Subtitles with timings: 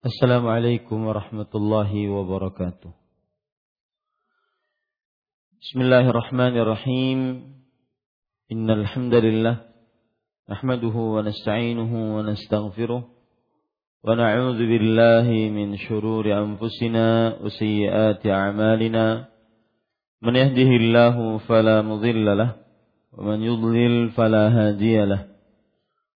[0.00, 2.88] Assalamualaikum warahmatullahi wabarakatuh.
[5.60, 7.44] Bismillahirrahmanirrahim.
[8.48, 9.60] Innal alhamdulillah.
[10.48, 13.12] nahmaduhu wa nasta'inuhu wa nastaghfiruh
[15.52, 19.28] min shururi anfusina wa sayyiati a'malina.
[20.24, 22.56] Man yahdihillahu fala mudilla lah.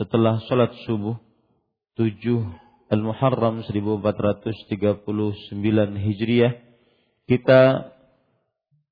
[0.00, 1.20] setelah sholat subuh
[2.00, 5.04] 7 Al-Muharram 1439
[6.00, 6.56] Hijriah
[7.28, 7.92] kita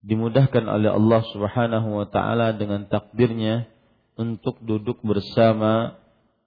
[0.05, 3.65] dimudahkan oleh Allah Subhanahu wa taala dengan takdirnya
[4.21, 5.97] untuk duduk bersama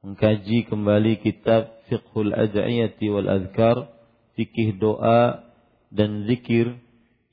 [0.05, 3.89] mengkaji kembali kitab Fiqhul Ad'iyati wal Adhkar
[4.37, 5.41] fikih doa
[5.89, 6.77] dan zikir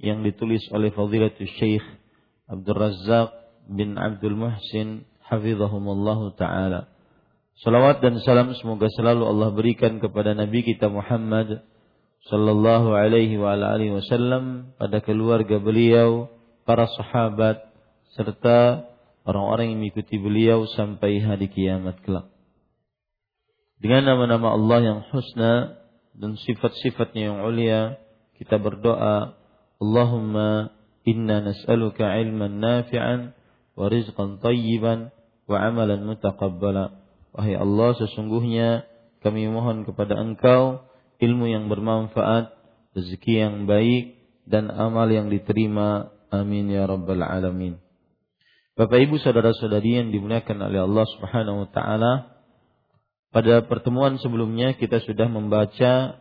[0.00, 1.84] yang ditulis oleh Fadilatul Syekh
[2.49, 3.31] Abdul Razzaq
[3.69, 6.97] bin Abdul Muhsin hafizahumullah taala.
[7.59, 11.67] Salawat dan salam semoga selalu Allah berikan kepada Nabi kita Muhammad
[12.31, 16.31] sallallahu alaihi wa alihi wasallam pada keluarga beliau,
[16.63, 17.67] para sahabat
[18.15, 18.87] serta
[19.27, 22.31] orang-orang yang mengikuti beliau sampai hari kiamat kelak.
[23.83, 25.83] Dengan nama-nama Allah yang husna
[26.15, 27.99] dan sifat-sifatnya yang ulia,
[28.39, 29.35] kita berdoa,
[29.83, 30.71] Allahumma
[31.03, 33.35] inna nas'aluka ilman nafi'an
[33.75, 35.11] wa rizqan tayyiban
[35.51, 37.08] wa amalan mutaqabbala.
[37.38, 38.82] Wahai Allah, sesungguhnya
[39.22, 40.82] kami mohon kepada Engkau
[41.22, 42.50] ilmu yang bermanfaat,
[42.99, 46.10] rezeki yang baik, dan amal yang diterima.
[46.34, 47.78] Amin ya rabbal alamin.
[48.75, 52.12] Bapak Ibu saudara-saudari yang dimuliakan oleh Allah Subhanahu wa taala,
[53.31, 56.19] pada pertemuan sebelumnya kita sudah membaca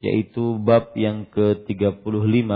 [0.00, 2.48] yaitu bab yang ke-35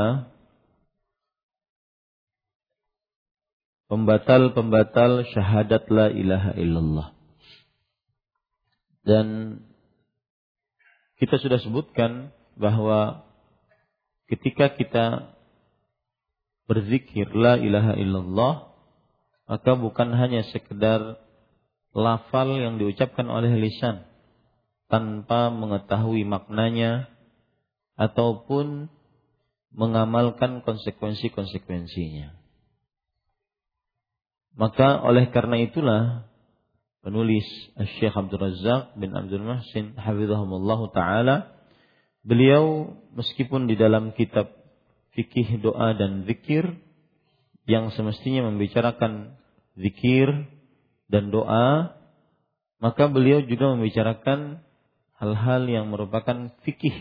[3.90, 7.08] pembatal-pembatal syahadat la ilaha illallah.
[9.02, 9.58] Dan
[11.18, 13.26] kita sudah sebutkan bahwa
[14.30, 15.34] ketika kita
[16.70, 18.70] berzikir la ilaha illallah
[19.50, 21.18] maka bukan hanya sekedar
[21.90, 24.06] lafal yang diucapkan oleh lisan
[24.86, 27.10] tanpa mengetahui maknanya
[27.98, 28.86] ataupun
[29.74, 32.39] mengamalkan konsekuensi-konsekuensinya.
[34.58, 36.30] Maka oleh karena itulah
[37.00, 37.46] penulis
[37.98, 41.36] Syekh Abdul Razak bin Abdul Muhsin hafizahumullah taala
[42.20, 44.52] beliau meskipun di dalam kitab
[45.16, 46.68] fikih doa dan zikir
[47.64, 49.40] yang semestinya membicarakan
[49.80, 50.28] zikir
[51.08, 51.96] dan doa
[52.80, 54.60] maka beliau juga membicarakan
[55.20, 56.96] hal-hal yang merupakan fikih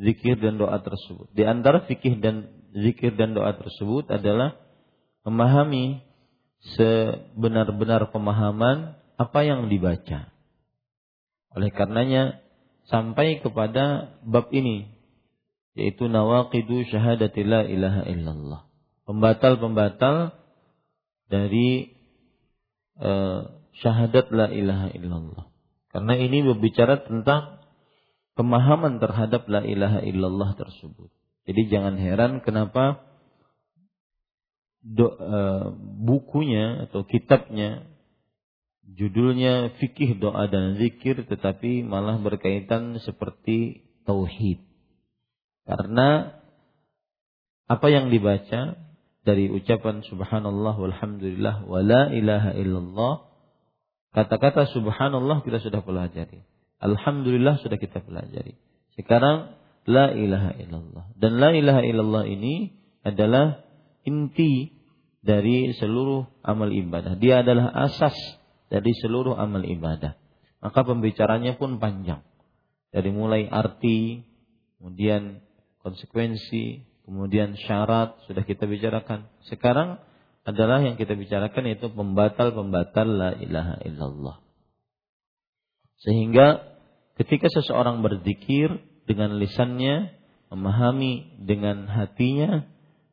[0.00, 1.28] zikir dan doa tersebut.
[1.36, 4.56] Di antara fikih dan zikir dan doa tersebut adalah
[5.28, 6.00] memahami
[6.62, 10.30] sebenar-benar pemahaman apa yang dibaca.
[11.52, 12.40] Oleh karenanya
[12.88, 14.88] sampai kepada bab ini
[15.72, 18.60] yaitu nawaqidu syahadati la ilaha illallah.
[19.08, 20.36] Pembatal-pembatal
[21.26, 21.96] dari
[23.00, 23.50] uh,
[23.80, 25.44] syahadat la ilaha illallah.
[25.92, 27.60] Karena ini berbicara tentang
[28.36, 31.12] pemahaman terhadap la ilaha illallah tersebut.
[31.48, 33.11] Jadi jangan heran kenapa
[34.82, 37.86] do, uh, bukunya atau kitabnya
[38.82, 44.60] judulnya fikih doa dan zikir tetapi malah berkaitan seperti tauhid.
[45.62, 46.38] Karena
[47.70, 48.76] apa yang dibaca
[49.22, 53.14] dari ucapan subhanallah walhamdulillah wa la ilaha illallah
[54.10, 56.42] kata-kata subhanallah kita sudah pelajari.
[56.82, 58.58] Alhamdulillah sudah kita pelajari.
[58.98, 59.54] Sekarang
[59.86, 61.04] la ilaha illallah.
[61.14, 62.74] Dan la ilaha illallah ini
[63.06, 63.62] adalah
[64.02, 64.74] inti
[65.22, 68.14] dari seluruh amal ibadah dia adalah asas
[68.66, 70.18] dari seluruh amal ibadah
[70.62, 72.22] maka pembicaranya pun panjang
[72.90, 74.26] dari mulai arti
[74.78, 75.42] kemudian
[75.82, 79.26] konsekuensi kemudian syarat sudah kita bicarakan.
[79.50, 79.98] Sekarang
[80.42, 84.36] adalah yang kita bicarakan yaitu pembatal-pembatal la ilaha illallah.
[86.02, 86.76] Sehingga
[87.18, 90.18] ketika seseorang berzikir dengan lisannya,
[90.50, 92.66] memahami dengan hatinya,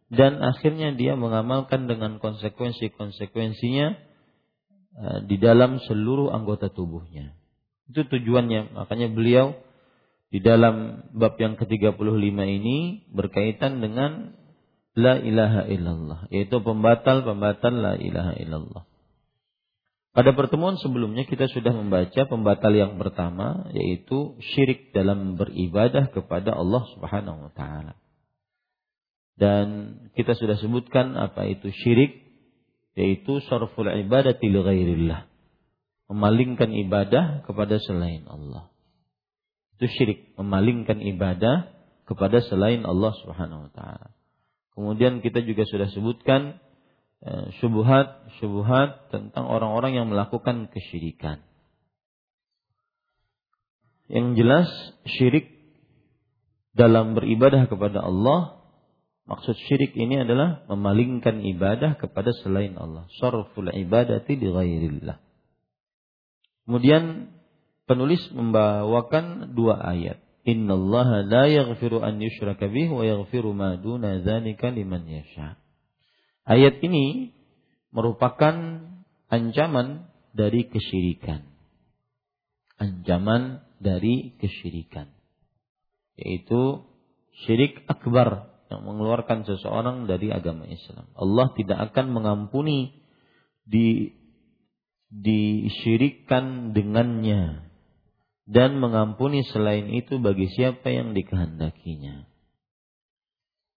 [0.10, 3.88] dan akhirnya dia mengamalkan dengan konsekuensi-konsekuensinya
[4.98, 7.38] eh, di dalam seluruh anggota tubuhnya.
[7.90, 8.74] Itu tujuannya.
[8.74, 9.54] Makanya beliau
[10.30, 14.38] di dalam bab yang ke-35 ini berkaitan dengan
[14.98, 18.84] la ilaha illallah, yaitu pembatal-pembatal la ilaha illallah.
[20.10, 26.82] Pada pertemuan sebelumnya kita sudah membaca pembatal yang pertama yaitu syirik dalam beribadah kepada Allah
[26.98, 27.94] Subhanahu wa taala.
[29.40, 32.28] Dan kita sudah sebutkan apa itu syirik
[33.00, 35.32] yaitu sarful ibadati li ghairillah.
[36.12, 38.68] Memalingkan ibadah kepada selain Allah
[39.80, 41.72] itu syirik, memalingkan ibadah
[42.04, 44.12] kepada selain Allah Subhanahu wa taala.
[44.76, 46.60] Kemudian kita juga sudah sebutkan
[47.24, 51.40] eh, syubhat syubhat tentang orang-orang yang melakukan kesyirikan.
[54.12, 54.70] Yang jelas
[55.08, 55.48] syirik
[56.76, 58.59] dalam beribadah kepada Allah
[59.30, 63.06] maksud syirik ini adalah memalingkan ibadah kepada selain Allah.
[63.22, 65.18] Sarful ibadati li ghairillah.
[66.66, 67.34] Kemudian
[67.86, 70.18] penulis membawakan dua ayat.
[70.50, 75.62] Innallaha la yaghfiru an yushraka bih wa yaghfiru ma duna dzalika liman yasha.
[76.50, 77.38] Ayat ini
[77.94, 78.86] merupakan
[79.30, 81.46] ancaman dari kesyirikan.
[82.82, 85.14] Ancaman dari kesyirikan.
[86.18, 86.86] Yaitu
[87.46, 91.10] syirik akbar yang mengeluarkan seseorang dari agama Islam.
[91.18, 92.94] Allah tidak akan mengampuni
[93.66, 94.14] di
[95.10, 97.66] disyirikkan dengannya
[98.46, 102.30] dan mengampuni selain itu bagi siapa yang dikehendakinya.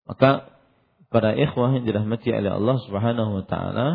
[0.05, 0.53] Maka
[1.09, 3.89] para ikhwah yang dirahmati oleh Allah Subhanahu wa taala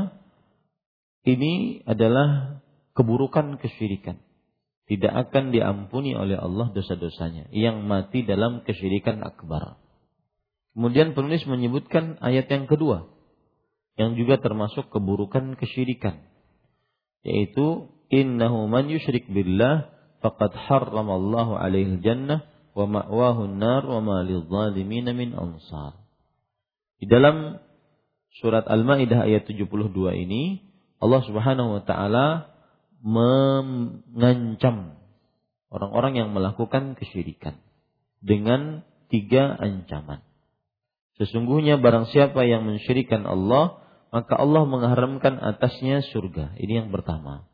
[1.25, 2.61] ini adalah
[2.97, 4.17] keburukan kesyirikan.
[4.87, 9.75] Tidak akan diampuni oleh Allah dosa-dosanya yang mati dalam kesyirikan akbar.
[10.77, 13.09] Kemudian penulis menyebutkan ayat yang kedua
[13.97, 16.21] yang juga termasuk keburukan kesyirikan
[17.25, 19.89] yaitu innahu man yusyrik billah
[20.21, 22.45] faqad harramallahu alaihi jannah
[22.77, 25.97] wa ma'wahu nar wa ma lidzalimin min ansar.
[27.01, 27.57] Di dalam
[28.37, 29.65] surat Al-Maidah ayat 72
[30.13, 30.61] ini
[31.01, 32.53] Allah Subhanahu wa taala
[33.01, 34.93] mengancam
[35.73, 37.57] orang-orang yang melakukan kesyirikan
[38.21, 40.26] dengan tiga ancaman.
[41.17, 43.81] Sesungguhnya barang siapa yang mensyirikan Allah,
[44.13, 46.53] maka Allah mengharamkan atasnya surga.
[46.61, 47.49] Ini yang pertama.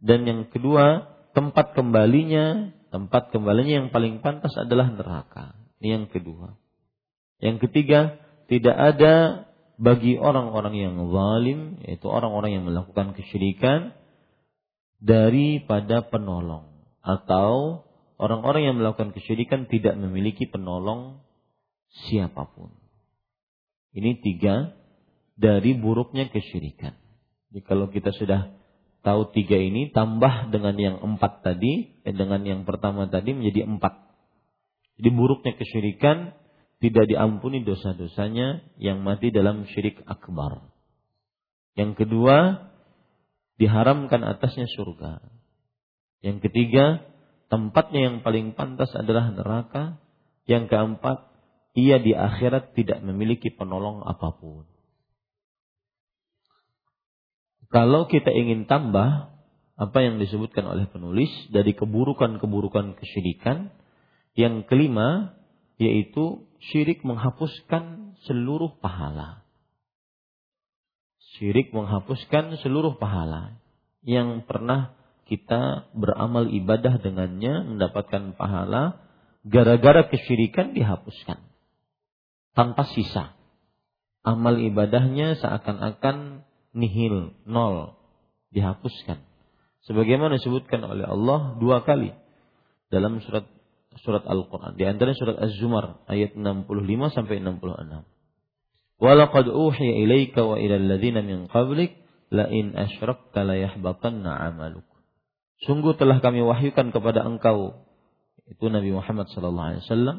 [0.00, 5.54] Dan yang kedua, tempat kembalinya, tempat kembalinya yang paling pantas adalah neraka.
[5.78, 6.56] Ini yang kedua.
[7.38, 8.16] Yang ketiga,
[8.48, 9.44] tidak ada
[9.76, 13.92] bagi orang-orang yang zalim, yaitu orang-orang yang melakukan kesyirikan,
[15.02, 16.70] daripada penolong.
[17.02, 17.82] Atau
[18.16, 21.20] orang-orang yang melakukan kesyirikan tidak memiliki penolong
[21.92, 22.72] siapa pun.
[23.92, 24.72] Ini tiga
[25.36, 26.96] dari buruknya kesyirikan.
[27.52, 28.56] Jadi kalau kita sudah
[29.04, 33.92] tahu tiga ini tambah dengan yang empat tadi, eh, dengan yang pertama tadi menjadi empat.
[34.96, 36.32] Jadi buruknya kesyirikan
[36.82, 40.72] tidak diampuni dosa-dosanya yang mati dalam syirik akbar.
[41.78, 42.68] Yang kedua,
[43.56, 45.22] diharamkan atasnya surga.
[46.22, 47.06] Yang ketiga,
[47.48, 50.02] tempatnya yang paling pantas adalah neraka.
[50.46, 51.31] Yang keempat,
[51.72, 54.68] ia di akhirat tidak memiliki penolong apa pun.
[57.72, 59.32] Kalau kita ingin tambah
[59.80, 63.72] apa yang disebutkan oleh penulis dari keburukan-keburukan kesyirikan,
[64.36, 65.32] yang kelima
[65.80, 69.40] yaitu syirik menghapuskan seluruh pahala.
[71.36, 73.56] Syirik menghapuskan seluruh pahala
[74.04, 74.92] yang pernah
[75.24, 79.00] kita beramal ibadah dengannya mendapatkan pahala
[79.48, 81.51] gara-gara kesyirikan dihapuskan
[82.52, 83.36] tanpa sisa.
[84.22, 87.98] Amal ibadahnya seakan-akan nihil, nol,
[88.54, 89.18] dihapuskan.
[89.82, 92.14] Sebagaimana disebutkan oleh Allah dua kali
[92.86, 93.50] dalam surat
[94.00, 94.78] surat Al-Qur'an.
[94.78, 96.70] Di antara surat Az-Zumar ayat 65
[97.12, 98.06] sampai 66.
[99.02, 101.98] Walaqad uhiya ilaika wa ila alladziina min qablik
[102.30, 104.86] la in asyrakta la 'amaluk.
[105.66, 107.82] Sungguh telah kami wahyukan kepada engkau
[108.46, 110.16] itu Nabi Muhammad sallallahu alaihi wasallam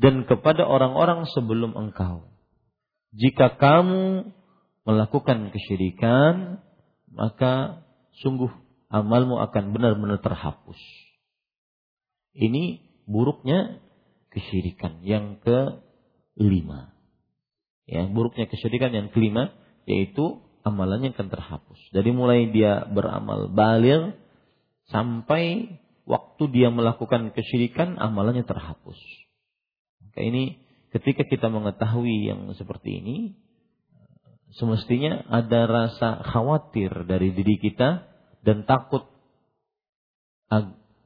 [0.00, 2.24] dan kepada orang-orang sebelum engkau.
[3.12, 4.32] Jika kamu
[4.88, 6.64] melakukan kesyirikan,
[7.12, 7.84] maka
[8.24, 8.48] sungguh
[8.88, 10.80] amalmu akan benar-benar terhapus.
[12.32, 13.82] Ini buruknya
[14.32, 16.96] kesyirikan yang kelima.
[17.84, 19.52] Ya, buruknya kesyirikan yang kelima
[19.84, 21.80] yaitu amalannya akan terhapus.
[21.92, 24.16] Dari mulai dia beramal balir
[24.88, 25.76] sampai
[26.08, 28.96] waktu dia melakukan kesyirikan amalannya terhapus.
[30.10, 30.58] Maka ini
[30.90, 33.16] ketika kita mengetahui yang seperti ini
[34.58, 38.10] semestinya ada rasa khawatir dari diri kita
[38.42, 39.06] dan takut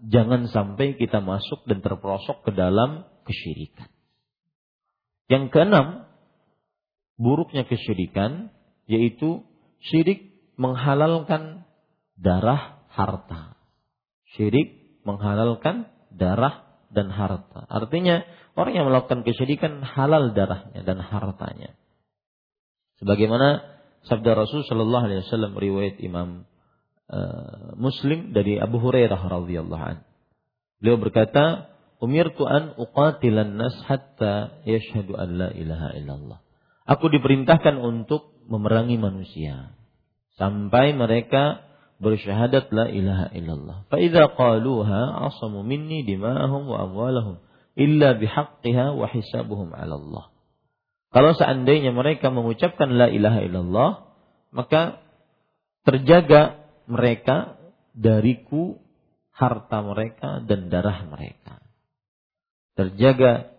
[0.08, 3.92] jangan sampai kita masuk dan terperosok ke dalam kesyirikan.
[5.28, 5.86] Yang keenam,
[7.20, 8.48] buruknya kesyirikan
[8.88, 9.44] yaitu
[9.84, 11.68] syirik menghalalkan
[12.16, 13.54] darah harta
[14.34, 17.66] syirik menghalalkan darah dan harta.
[17.70, 18.22] Artinya
[18.54, 21.74] orang yang melakukan kesyirikan halal darahnya dan hartanya.
[23.02, 23.62] Sebagaimana
[24.06, 26.46] sabda Rasul Shallallahu Alaihi Wasallam riwayat Imam
[27.10, 30.06] uh, Muslim dari Abu Hurairah radhiyallahu an.
[30.78, 36.38] Beliau berkata, "Umirtu an uqatilan nas hatta yashhadu an la ilaha illallah."
[36.84, 39.72] Aku diperintahkan untuk memerangi manusia
[40.36, 41.64] sampai mereka
[41.96, 43.88] bersyahadat la ilaha illallah.
[43.88, 47.40] Fa idza qaluha asamu minni dima'ahum wa amwalahum
[47.74, 50.24] illa bihaqqiha wa hisabuhum 'ala Allah.
[51.14, 53.90] Kalau seandainya mereka mengucapkan la ilaha illallah,
[54.50, 54.98] maka
[55.86, 56.58] terjaga
[56.90, 57.54] mereka
[57.94, 58.82] dariku
[59.30, 61.62] harta mereka dan darah mereka.
[62.74, 63.54] Terjaga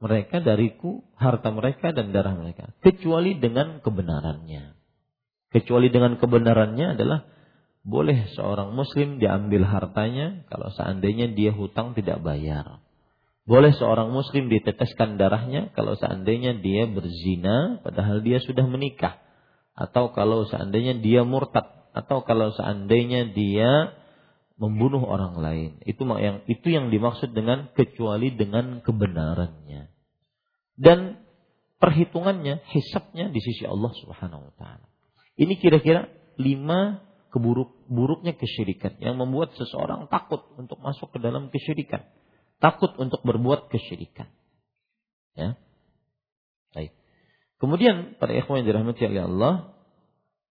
[0.00, 4.76] mereka dariku harta mereka dan darah mereka kecuali dengan kebenarannya.
[5.52, 7.24] Kecuali dengan kebenarannya adalah
[7.86, 12.84] boleh seorang muslim diambil hartanya kalau seandainya dia hutang tidak bayar.
[13.46, 19.22] Boleh seorang muslim diteteskan darahnya kalau seandainya dia berzina padahal dia sudah menikah.
[19.78, 23.94] Atau kalau seandainya dia murtad atau kalau seandainya dia
[24.58, 25.70] membunuh orang lain.
[25.86, 29.94] Itu yang itu yang dimaksud dengan kecuali dengan kebenarannya.
[30.76, 31.22] Dan
[31.80, 34.86] perhitungannya, hisapnya di sisi Allah Subhanahu wa taala.
[35.36, 36.08] Ini kira-kira
[36.40, 42.04] lima keburuk-buruknya kesyirikan yang membuat seseorang takut untuk masuk ke dalam kesyirikan,
[42.58, 44.28] takut untuk berbuat kesyirikan.
[45.36, 45.60] Ya.
[46.72, 46.96] Baik.
[47.60, 49.54] Kemudian para ikhwan yang dirahmati oleh Allah,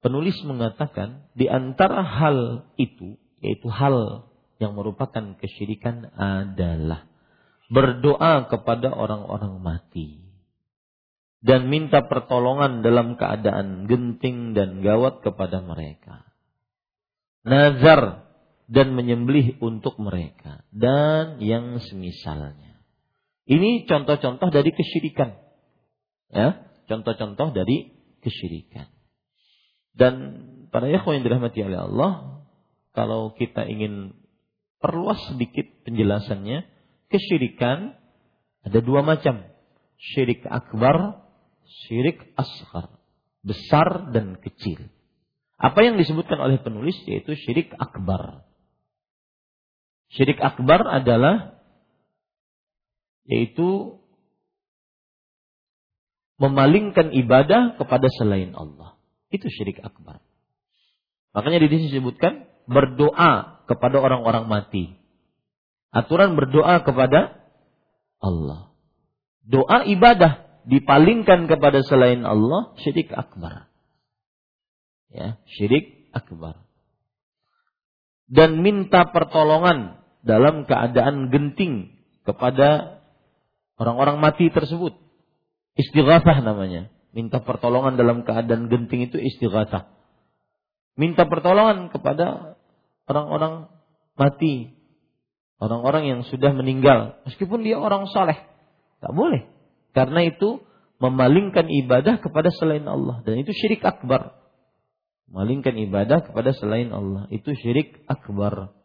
[0.06, 4.30] penulis mengatakan di antara hal itu yaitu hal
[4.62, 7.10] yang merupakan kesyirikan adalah
[7.70, 10.26] berdoa kepada orang-orang mati
[11.42, 16.26] dan minta pertolongan dalam keadaan genting dan gawat kepada mereka
[17.46, 18.25] nazar
[18.66, 22.82] dan menyembelih untuk mereka dan yang semisalnya.
[23.46, 25.38] Ini contoh-contoh dari kesyirikan.
[26.34, 27.94] Ya, contoh-contoh dari
[28.26, 28.90] kesyirikan.
[29.94, 30.14] Dan
[30.74, 32.12] para ikhwan yang dirahmati oleh Allah,
[32.98, 34.18] kalau kita ingin
[34.82, 36.66] perluas sedikit penjelasannya,
[37.14, 37.94] kesyirikan
[38.66, 39.46] ada dua macam.
[39.96, 41.22] Syirik akbar,
[41.86, 42.98] syirik asghar.
[43.46, 44.90] Besar dan kecil.
[45.56, 48.45] Apa yang disebutkan oleh penulis yaitu syirik akbar.
[50.16, 51.60] Syirik akbar adalah
[53.28, 54.00] yaitu
[56.40, 58.96] memalingkan ibadah kepada selain Allah.
[59.28, 60.24] Itu syirik akbar.
[61.36, 64.96] Makanya di sini disebutkan berdoa kepada orang-orang mati.
[65.92, 67.44] Aturan berdoa kepada
[68.24, 68.72] Allah.
[69.44, 73.70] Doa ibadah dipalingkan kepada selain Allah syirik akbar
[75.14, 76.66] ya syirik akbar
[78.26, 81.94] dan minta pertolongan dalam keadaan genting
[82.26, 83.00] kepada
[83.78, 84.98] orang-orang mati tersebut.
[85.78, 86.90] Istighatsah namanya.
[87.14, 89.96] Minta pertolongan dalam keadaan genting itu istighatsah
[90.96, 92.58] minta pertolongan kepada
[93.06, 93.70] orang-orang
[94.16, 94.74] mati.
[95.56, 97.24] Orang-orang yang sudah meninggal.
[97.24, 98.36] Meskipun dia orang saleh.
[99.00, 99.48] Tak boleh.
[99.96, 100.60] Karena itu
[101.00, 103.24] memalingkan ibadah kepada selain Allah.
[103.24, 104.36] Dan itu syirik akbar.
[105.32, 107.32] Malingkan ibadah kepada selain Allah.
[107.32, 108.76] Itu syirik akbar.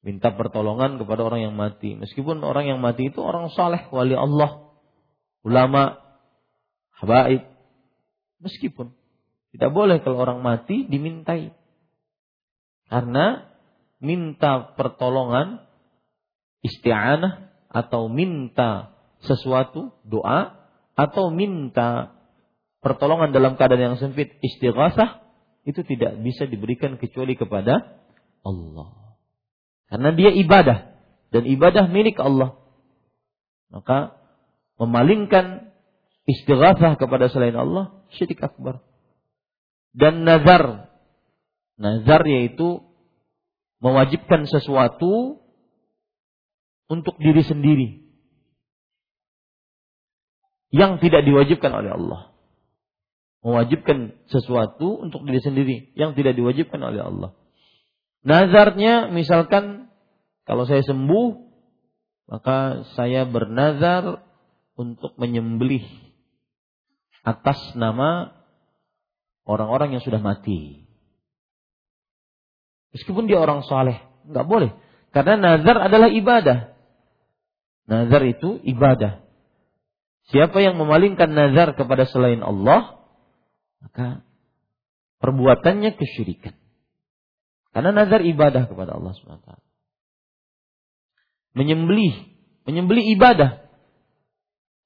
[0.00, 1.92] Minta pertolongan kepada orang yang mati.
[1.92, 4.72] Meskipun orang yang mati itu orang saleh, wali Allah,
[5.44, 6.00] ulama,
[6.96, 7.44] habaib.
[8.40, 8.96] Meskipun.
[9.50, 11.52] Tidak boleh kalau orang mati dimintai.
[12.88, 13.44] Karena
[14.00, 15.68] minta pertolongan,
[16.64, 20.58] isti'anah, atau minta sesuatu, doa,
[20.96, 22.18] atau minta
[22.80, 25.22] pertolongan dalam keadaan yang sempit, istighasah,
[25.68, 28.00] itu tidak bisa diberikan kecuali kepada
[28.42, 28.99] Allah.
[29.90, 30.94] Karena dia ibadah
[31.34, 32.54] dan ibadah milik Allah.
[33.74, 34.14] Maka
[34.78, 35.74] memalingkan
[36.30, 38.86] istighatsah kepada selain Allah syirik akbar.
[39.90, 40.94] Dan nazar.
[41.74, 42.86] Nazar yaitu
[43.82, 45.42] mewajibkan sesuatu
[46.86, 47.88] untuk diri sendiri
[50.70, 52.20] yang tidak diwajibkan oleh Allah.
[53.42, 57.39] Mewajibkan sesuatu untuk diri sendiri yang tidak diwajibkan oleh Allah.
[58.20, 59.88] Nazarnya misalkan
[60.44, 61.50] kalau saya sembuh
[62.30, 64.22] maka saya bernazar
[64.78, 65.82] untuk menyembelih
[67.26, 68.32] atas nama
[69.44, 70.86] orang-orang yang sudah mati.
[72.94, 73.98] Meskipun dia orang soleh,
[74.30, 74.70] nggak boleh.
[75.10, 76.74] Karena nazar adalah ibadah.
[77.90, 79.26] Nazar itu ibadah.
[80.30, 83.02] Siapa yang memalingkan nazar kepada selain Allah,
[83.82, 84.22] maka
[85.18, 86.54] perbuatannya kesyirikan.
[87.70, 89.50] Karena nazar ibadah kepada Allah SWT.
[91.54, 92.14] Menyembelih,
[92.66, 93.66] menyembelih ibadah.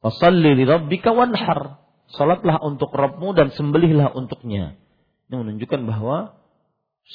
[0.04, 1.80] Fasalli li rabbika wanhar.
[2.12, 4.76] Salatlah untuk Rabbmu dan sembelihlah untuknya.
[5.32, 6.36] Ini menunjukkan bahwa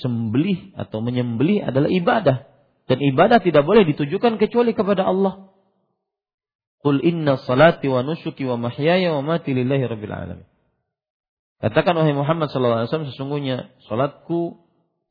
[0.02, 2.50] sembelih atau menyembelih adalah ibadah.
[2.90, 5.54] Dan ibadah tidak boleh ditujukan kecuali kepada Allah.
[6.82, 10.48] Qul inna salati wa nusuki wa mahyaya wa mati lillahi rabbil alamin.
[11.60, 14.64] Katakan wahai Muhammad sallallahu alaihi wasallam sesungguhnya salatku,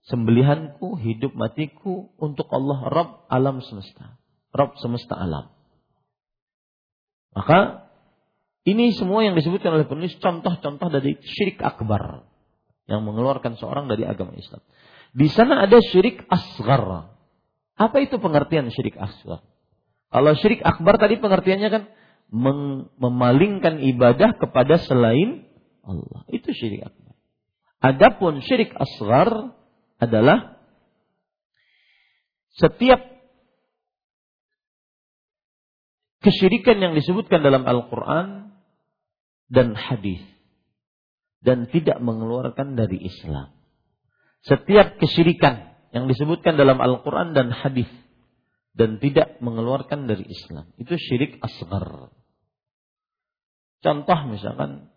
[0.06, 4.20] sembelihanku, hidup matiku untuk Allah Rabb alam semesta.
[4.54, 5.50] Rabb semesta alam.
[7.34, 7.90] Maka
[8.68, 12.28] ini semua yang disebutkan oleh penulis contoh-contoh dari syirik akbar
[12.88, 14.64] yang mengeluarkan seorang dari agama Islam.
[15.12, 17.14] Di sana ada syirik asgar.
[17.78, 19.44] Apa itu pengertian syirik asgar?
[20.08, 21.82] Kalau syirik akbar tadi pengertiannya kan
[23.00, 25.48] memalingkan ibadah kepada selain
[25.84, 26.28] Allah.
[26.28, 27.16] Itu syirik akbar.
[27.80, 29.56] Adapun syirik asgar
[29.98, 30.58] adalah
[32.58, 32.98] setiap
[36.22, 38.54] kesyirikan yang disebutkan dalam Al-Quran
[39.48, 40.22] dan hadis
[41.42, 43.54] dan tidak mengeluarkan dari Islam.
[44.42, 47.88] Setiap kesyirikan yang disebutkan dalam Al-Quran dan hadis
[48.76, 52.14] dan tidak mengeluarkan dari Islam itu syirik asgar.
[53.82, 54.90] Contoh misalkan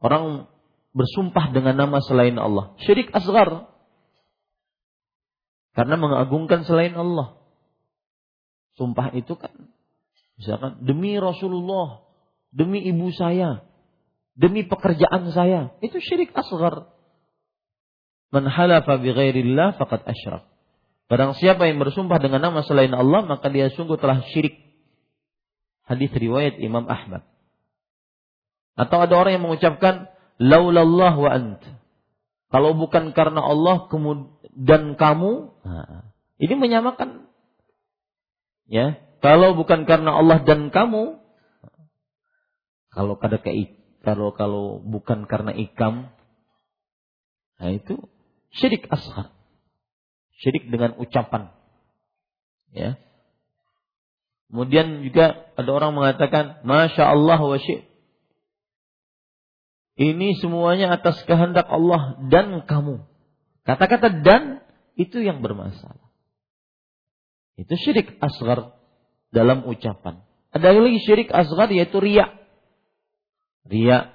[0.00, 0.48] orang
[0.94, 3.73] bersumpah dengan nama selain Allah, syirik asgar.
[5.74, 7.38] Karena mengagungkan selain Allah.
[8.78, 9.54] Sumpah itu kan
[10.38, 12.02] misalkan demi Rasulullah,
[12.50, 13.66] demi ibu saya,
[14.34, 15.74] demi pekerjaan saya.
[15.82, 16.90] Itu syirik asgar.
[18.34, 20.50] Man halafa bi ghairillah faqad asyrak.
[21.06, 24.58] Barang siapa yang bersumpah dengan nama selain Allah, maka dia sungguh telah syirik.
[25.86, 27.22] Hadis riwayat Imam Ahmad.
[28.74, 30.10] Atau ada orang yang mengucapkan
[30.42, 31.62] laulallah wa ant.
[32.50, 33.86] Kalau bukan karena Allah
[34.54, 37.26] dan kamu, nah, ini menyamakan
[38.70, 38.98] ya.
[39.24, 41.16] Kalau bukan karena Allah dan kamu,
[42.92, 46.12] kalau kada kayak kalau kalau bukan karena ikam,
[47.56, 47.96] nah itu
[48.52, 49.32] syirik ashar.
[50.44, 51.56] Syirik dengan ucapan.
[52.74, 53.00] Ya.
[54.52, 57.58] Kemudian juga ada orang mengatakan, Masya Allah wa.
[59.94, 63.13] Ini semuanya atas kehendak Allah dan kamu.
[63.64, 64.60] Kata-kata dan
[64.94, 66.12] itu yang bermasalah.
[67.56, 68.76] Itu syirik asgar
[69.32, 70.20] dalam ucapan.
[70.54, 72.44] Ada lagi syirik asgar yaitu riak.
[73.64, 74.12] Ria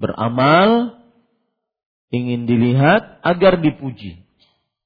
[0.00, 1.04] beramal
[2.08, 4.24] ingin dilihat agar dipuji.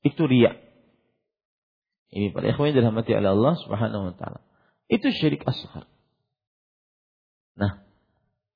[0.02, 0.56] Itu ria.
[2.11, 4.42] Ini pada ikhwan dirahmati oleh Allah Subhanahu wa taala.
[4.90, 5.87] Itu syirik asghar.
[7.54, 7.87] Nah,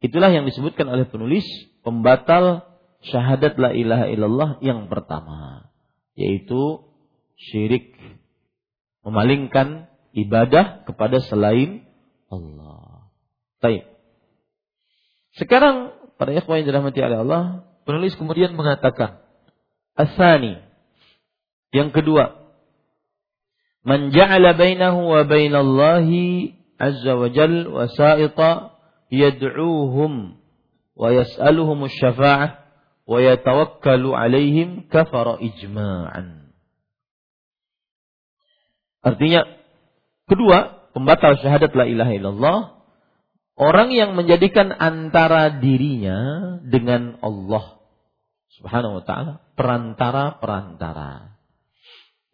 [0.02, 1.46] itulah yang disebutkan oleh penulis
[1.86, 2.73] pembatal
[3.08, 5.68] syahadat la ilaha illallah yang pertama,
[6.16, 6.84] yaitu
[7.36, 7.96] syirik
[9.04, 11.84] memalingkan ibadah kepada selain
[12.32, 13.12] Allah.
[13.60, 13.84] Baik.
[15.36, 17.42] Sekarang para ikhwan yang dirahmati oleh Allah,
[17.84, 19.20] penulis kemudian mengatakan,
[19.94, 20.58] Asani,
[21.74, 22.44] yang kedua,
[23.84, 28.80] Man ja'ala bainahu wa bainallahi azza wa jal wasaita
[29.12, 30.40] yad'uuhum
[30.96, 32.63] wa yas'aluhum syafa'ah
[33.04, 36.52] wa yatawakkalu alaihim kafara ijma'an.
[39.04, 39.44] Artinya,
[40.28, 42.58] kedua, pembatal syahadat la ilaha illallah
[43.54, 47.78] Orang yang menjadikan antara dirinya dengan Allah
[48.58, 51.38] Subhanahu wa taala perantara-perantara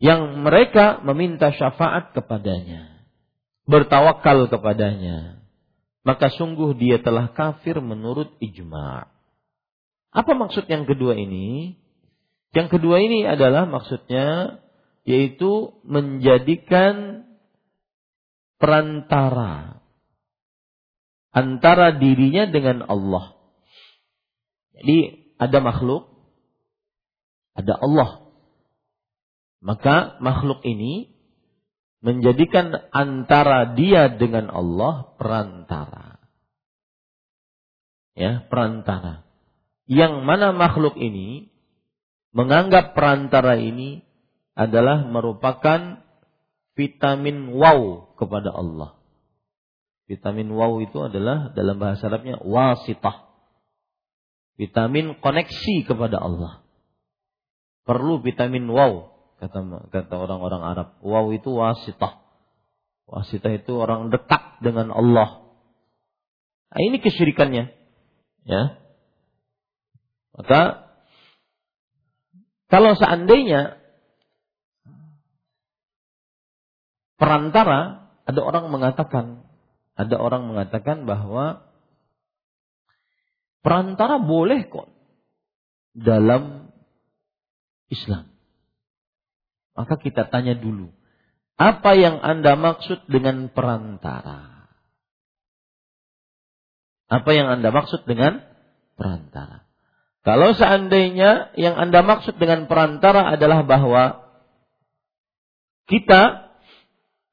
[0.01, 3.05] yang mereka meminta syafaat kepadanya.
[3.69, 5.47] bertawakal kepadanya,
[6.03, 9.07] maka sungguh dia telah kafir menurut ijma.
[10.11, 11.79] Apa maksud yang kedua ini?
[12.51, 14.59] Yang kedua ini adalah maksudnya
[15.07, 17.25] yaitu menjadikan
[18.59, 19.81] perantara
[21.31, 23.39] antara dirinya dengan Allah.
[24.75, 26.11] Jadi ada makhluk,
[27.55, 28.11] ada Allah.
[29.61, 31.13] Maka makhluk ini
[32.01, 36.19] menjadikan antara dia dengan Allah perantara.
[38.17, 39.30] Ya, perantara.
[39.91, 41.51] Yang mana makhluk ini
[42.31, 44.07] menganggap perantara ini
[44.55, 45.99] adalah merupakan
[46.79, 48.95] vitamin wow kepada Allah.
[50.07, 53.35] Vitamin wow itu adalah dalam bahasa Arabnya wasitah.
[54.55, 56.63] Vitamin koneksi kepada Allah.
[57.83, 59.11] Perlu vitamin wow
[59.43, 60.89] kata kata orang-orang Arab.
[61.03, 62.23] Wow itu wasitah.
[63.11, 65.51] Wasitah itu orang dekat dengan Allah.
[66.71, 67.75] Nah, ini kesyirikannya.
[68.47, 68.63] Ya.
[70.41, 70.89] Maka
[72.73, 73.77] kalau seandainya
[77.21, 79.45] perantara ada orang mengatakan
[80.01, 81.61] ada orang mengatakan bahwa
[83.61, 84.89] perantara boleh kok
[85.93, 86.73] dalam
[87.93, 88.33] Islam.
[89.77, 90.89] Maka kita tanya dulu,
[91.61, 94.73] apa yang Anda maksud dengan perantara?
[97.13, 98.41] Apa yang Anda maksud dengan
[98.97, 99.70] perantara?
[100.21, 104.21] Kalau seandainya yang Anda maksud dengan perantara adalah bahwa
[105.89, 106.53] kita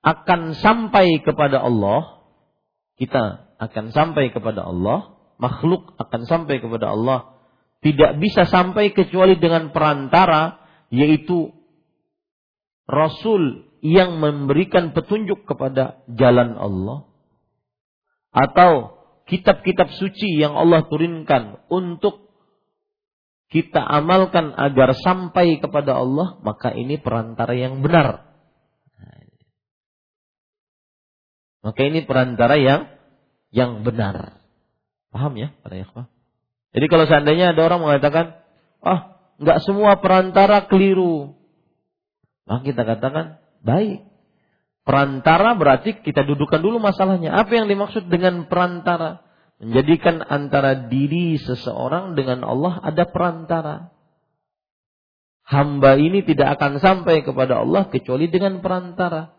[0.08, 2.24] akan sampai kepada Allah,
[2.96, 7.36] kita akan sampai kepada Allah, makhluk akan sampai kepada Allah,
[7.84, 11.52] tidak bisa sampai kecuali dengan perantara, yaitu
[12.88, 17.06] Rasul yang memberikan petunjuk kepada jalan Allah
[18.32, 18.98] atau
[19.28, 22.27] kitab-kitab suci yang Allah turunkan untuk
[23.48, 28.28] kita amalkan agar sampai kepada Allah, maka ini perantara yang benar.
[31.64, 32.88] Maka ini perantara yang
[33.52, 34.40] yang benar.
[35.12, 36.08] Paham ya para ikhwah?
[36.72, 38.40] Jadi kalau seandainya ada orang mengatakan,
[38.80, 41.36] "Ah, nggak semua perantara keliru."
[42.48, 44.08] Maka kita katakan, baik.
[44.88, 47.36] Perantara berarti kita dudukan dulu masalahnya.
[47.36, 49.27] Apa yang dimaksud dengan perantara?
[49.58, 53.90] Menjadikan antara diri seseorang dengan Allah ada perantara.
[55.48, 59.34] Hamba ini tidak akan sampai kepada Allah kecuali dengan perantara.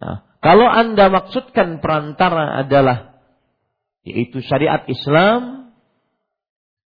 [0.00, 3.20] Nah, kalau Anda maksudkan perantara adalah
[4.02, 5.70] yaitu syariat Islam,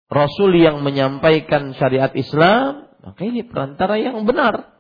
[0.08, 4.78] Rasul yang menyampaikan syariat Islam, maka ini perantara yang benar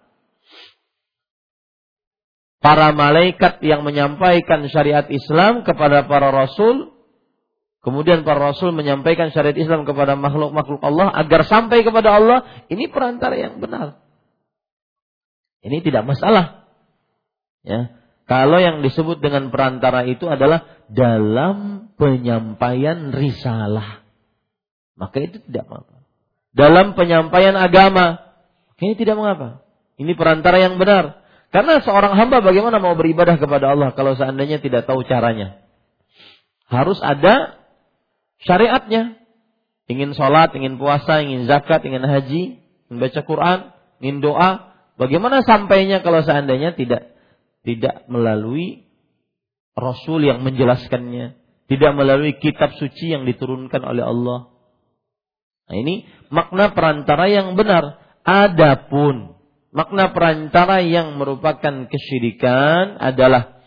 [2.58, 6.90] para malaikat yang menyampaikan syariat Islam kepada para rasul,
[7.84, 12.38] kemudian para rasul menyampaikan syariat Islam kepada makhluk-makhluk Allah agar sampai kepada Allah,
[12.70, 14.00] ini perantara yang benar.
[15.62, 16.70] Ini tidak masalah.
[17.66, 17.98] Ya.
[18.28, 24.04] Kalau yang disebut dengan perantara itu adalah dalam penyampaian risalah.
[24.94, 26.04] Maka itu tidak mengapa.
[26.52, 28.20] Dalam penyampaian agama,
[28.78, 29.64] ini tidak mengapa.
[29.98, 31.24] Ini perantara yang benar.
[31.48, 35.64] Karena seorang hamba bagaimana mau beribadah kepada Allah kalau seandainya tidak tahu caranya?
[36.68, 37.57] Harus ada
[38.42, 39.18] syariatnya.
[39.88, 43.58] Ingin sholat, ingin puasa, ingin zakat, ingin haji, ingin baca Quran,
[44.04, 44.76] ingin doa.
[45.00, 47.16] Bagaimana sampainya kalau seandainya tidak
[47.64, 48.84] tidak melalui
[49.72, 51.38] Rasul yang menjelaskannya,
[51.70, 54.52] tidak melalui kitab suci yang diturunkan oleh Allah.
[55.68, 57.96] Nah ini makna perantara yang benar.
[58.28, 59.38] Adapun
[59.72, 63.62] makna perantara yang merupakan kesyirikan adalah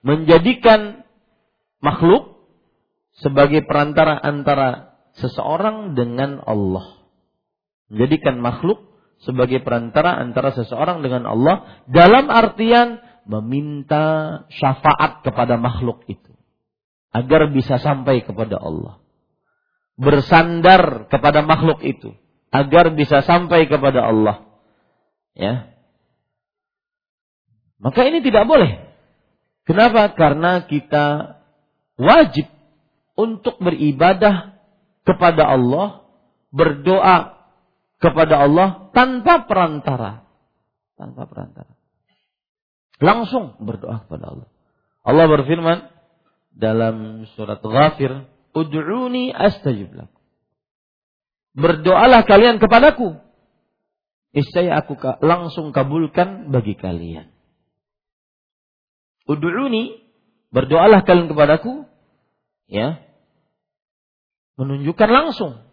[0.00, 1.04] menjadikan
[1.84, 2.39] makhluk
[3.20, 7.04] sebagai perantara antara seseorang dengan Allah.
[7.90, 8.86] Menjadikan makhluk
[9.20, 16.32] sebagai perantara antara seseorang dengan Allah dalam artian meminta syafaat kepada makhluk itu
[17.12, 19.02] agar bisa sampai kepada Allah.
[20.00, 22.16] Bersandar kepada makhluk itu
[22.48, 24.50] agar bisa sampai kepada Allah
[25.40, 25.72] Ya.
[27.80, 28.92] Maka ini tidak boleh.
[29.64, 30.12] Kenapa?
[30.12, 31.38] Karena kita
[31.96, 32.44] wajib
[33.20, 34.56] untuk beribadah
[35.04, 36.08] kepada Allah,
[36.48, 37.36] berdoa
[38.00, 40.24] kepada Allah tanpa perantara.
[40.96, 41.72] Tanpa perantara.
[43.00, 44.48] Langsung berdoa kepada Allah.
[45.04, 45.78] Allah berfirman
[46.52, 48.24] dalam surat Ghafir,
[48.56, 50.20] "Ud'uni astajib lakum."
[51.56, 53.16] Berdoalah kalian kepadaku,
[54.30, 54.94] Niscaya aku
[55.26, 57.34] langsung kabulkan bagi kalian.
[59.26, 60.06] Udu'uni
[60.54, 61.86] berdoalah kalian kepadaku,
[62.70, 63.02] ya,
[64.60, 65.64] menunjukkan langsung.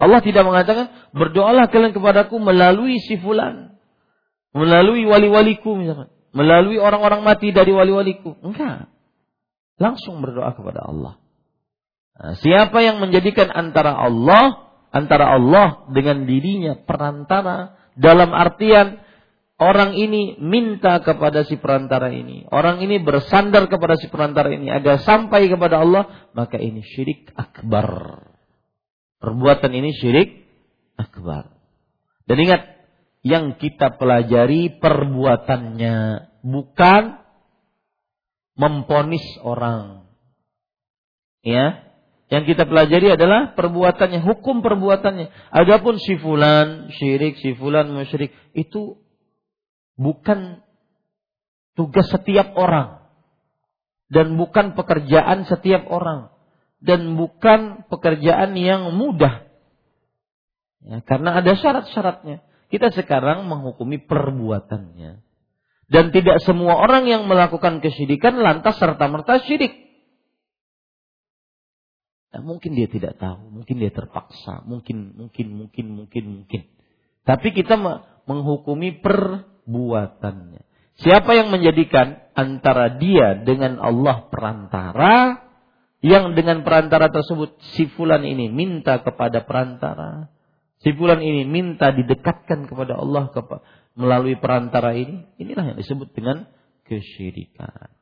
[0.00, 3.76] Allah tidak mengatakan berdoalah kalian kepadaku melalui si fulan,
[4.56, 8.32] melalui wali-waliku misalkan, melalui orang-orang mati dari wali-waliku.
[8.40, 8.88] Enggak.
[9.76, 11.20] Langsung berdoa kepada Allah.
[12.16, 19.04] Nah, siapa yang menjadikan antara Allah, antara Allah dengan dirinya perantara dalam artian
[19.60, 25.04] orang ini minta kepada si perantara ini, orang ini bersandar kepada si perantara ini agar
[25.04, 28.29] sampai kepada Allah, maka ini syirik akbar.
[29.20, 30.48] Perbuatan ini syirik
[30.96, 31.52] akbar.
[32.24, 32.62] Dan ingat,
[33.20, 35.96] yang kita pelajari perbuatannya,
[36.40, 37.20] bukan
[38.56, 40.08] memponis orang.
[41.44, 41.90] Ya,
[42.30, 45.52] yang kita pelajari adalah perbuatannya, hukum perbuatannya.
[45.52, 49.02] Adapun si fulan syirik, si fulan musyrik, itu
[50.00, 50.64] bukan
[51.76, 53.04] tugas setiap orang
[54.08, 56.32] dan bukan pekerjaan setiap orang
[56.80, 59.44] dan bukan pekerjaan yang mudah.
[60.80, 62.40] Ya, karena ada syarat-syaratnya.
[62.72, 65.20] Kita sekarang menghukumi perbuatannya.
[65.90, 69.74] Dan tidak semua orang yang melakukan kesyirikan lantas serta-merta syirik.
[72.30, 76.62] Nah, mungkin dia tidak tahu, mungkin dia terpaksa, mungkin, mungkin, mungkin, mungkin, mungkin.
[77.26, 77.74] Tapi kita
[78.24, 80.62] menghukumi perbuatannya.
[81.02, 85.42] Siapa yang menjadikan antara dia dengan Allah perantara,
[86.00, 90.32] yang dengan perantara tersebut si fulan ini minta kepada perantara,
[90.80, 93.28] si fulan ini minta didekatkan kepada Allah
[93.92, 96.48] melalui perantara ini, inilah yang disebut dengan
[96.88, 97.92] kesyirikan.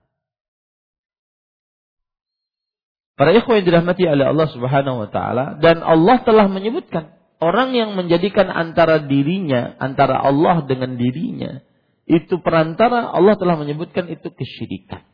[3.19, 7.99] Para ikhwan yang dirahmati oleh Allah Subhanahu wa taala dan Allah telah menyebutkan orang yang
[7.99, 11.67] menjadikan antara dirinya antara Allah dengan dirinya
[12.09, 15.05] itu perantara Allah telah menyebutkan itu kesyirikan.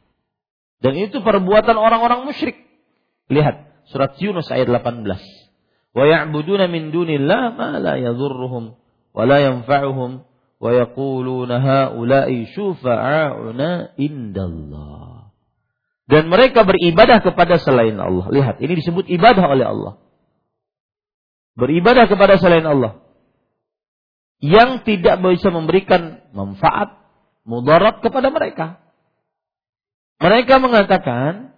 [0.78, 2.54] Dan itu perbuatan orang-orang musyrik.
[3.32, 5.04] Lihat surat Yunus ayat 18.
[5.94, 8.74] Wa ya'buduna min dunillah ma la yadhurruhum
[9.14, 10.26] wa la yanfa'uhum
[10.58, 15.32] wa yaquluna haula'i syufa'auna indallah.
[16.04, 18.28] Dan mereka beribadah kepada selain Allah.
[18.28, 19.94] Lihat, ini disebut ibadah oleh Allah.
[21.56, 23.00] Beribadah kepada selain Allah.
[24.44, 27.00] Yang tidak bisa memberikan manfaat,
[27.48, 28.84] mudarat kepada mereka.
[30.20, 31.53] Mereka mengatakan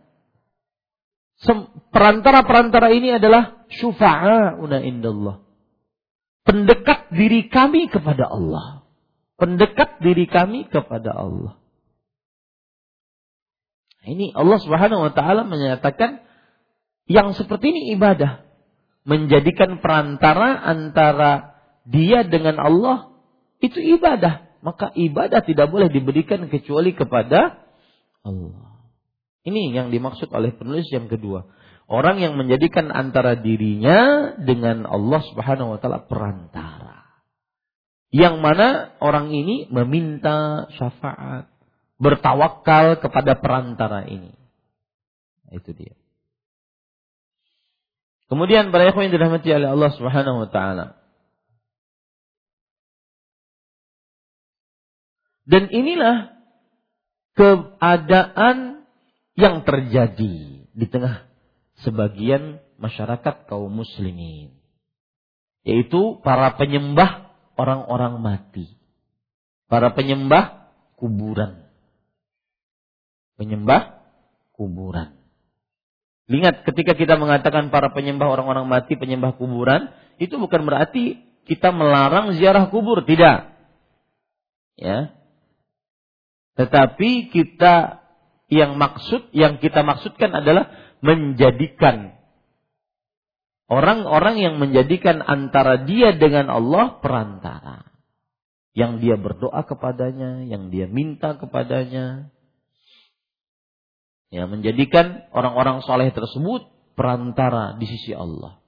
[1.92, 5.44] perantara-perantara ini adalah syufa'auna indallah.
[6.46, 8.87] Pendekat diri kami kepada Allah.
[9.37, 11.61] Pendekat diri kami kepada Allah.
[14.07, 16.22] Ini Allah Subhanahu wa taala menyatakan
[17.11, 18.46] yang seperti ini ibadah.
[19.07, 23.11] Menjadikan perantara antara dia dengan Allah
[23.59, 24.46] itu ibadah.
[24.62, 27.66] Maka ibadah tidak boleh diberikan kecuali kepada
[28.22, 28.76] Allah.
[29.47, 31.47] Ini yang dimaksud oleh penulis yang kedua.
[31.87, 37.07] Orang yang menjadikan antara dirinya dengan Allah Subhanahu wa taala perantara.
[38.11, 41.47] Yang mana orang ini meminta syafaat,
[42.03, 44.35] bertawakal kepada perantara ini.
[45.55, 45.95] Itu dia.
[48.27, 50.99] Kemudian para yang dirahmati oleh Allah Subhanahu wa taala.
[55.47, 56.35] Dan inilah
[57.39, 58.76] keadaan
[59.37, 61.29] yang terjadi di tengah
[61.85, 64.57] sebagian masyarakat kaum muslimin
[65.62, 68.72] yaitu para penyembah orang-orang mati
[69.68, 71.68] para penyembah kuburan
[73.37, 74.01] penyembah
[74.57, 75.16] kuburan
[76.27, 82.35] Ingat ketika kita mengatakan para penyembah orang-orang mati, penyembah kuburan, itu bukan berarti kita melarang
[82.35, 83.55] ziarah kubur, tidak.
[84.75, 85.14] Ya.
[86.59, 88.03] Tetapi kita
[88.47, 90.71] yang maksud yang kita maksudkan adalah
[91.03, 92.15] menjadikan
[93.67, 97.87] orang-orang yang menjadikan antara dia dengan Allah perantara.
[98.77, 102.29] Yang dia berdoa kepadanya, yang dia minta kepadanya.
[104.29, 108.61] Ya, menjadikan orang-orang soleh tersebut perantara di sisi Allah.